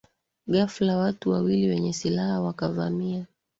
Ghafla 0.47 0.97
watu 0.97 1.29
wawili 1.29 1.67
wenye 1.69 1.93
silaha 1.93 2.41
wakavamia 2.41 3.25